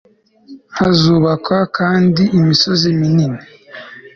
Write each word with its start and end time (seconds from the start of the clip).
hazubakwa 0.77 1.57
kandi 1.77 2.23
imisozi 2.39 2.87
minini 2.99 3.41